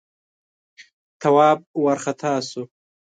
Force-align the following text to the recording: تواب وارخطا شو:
تواب 1.21 1.59
وارخطا 1.83 2.33
شو: 2.49 2.61